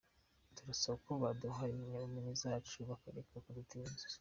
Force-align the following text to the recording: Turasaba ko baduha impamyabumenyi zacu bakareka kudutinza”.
Turasaba 0.55 0.95
ko 1.05 1.11
baduha 1.23 1.61
impamyabumenyi 1.71 2.33
zacu 2.43 2.77
bakareka 2.89 3.35
kudutinza”. 3.43 4.05